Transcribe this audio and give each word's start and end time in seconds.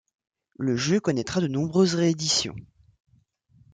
Le 0.57 0.75
jeu 0.75 0.99
connaîtra 0.99 1.41
de 1.41 1.47
nombreuses 1.47 1.93
ré-éditions. 1.93 2.55